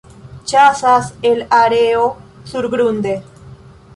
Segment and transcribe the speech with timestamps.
[0.51, 2.09] Ĉasas el aero
[2.53, 3.15] surgrunde.